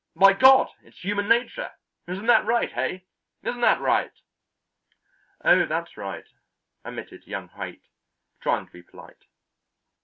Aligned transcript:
By 0.15 0.33
God! 0.33 0.67
it's 0.81 0.97
human 1.01 1.29
nature. 1.29 1.69
Isn't 2.07 2.25
that 2.25 2.47
right, 2.47 2.71
hey? 2.71 3.05
Isn't 3.43 3.61
that 3.61 3.79
right?" 3.81 4.11
"Oh, 5.45 5.67
that's 5.67 5.95
right," 5.95 6.25
admitted 6.83 7.27
young 7.27 7.49
Haight, 7.49 7.83
trying 8.41 8.65
to 8.65 8.71
be 8.73 8.81
polite. 8.81 9.25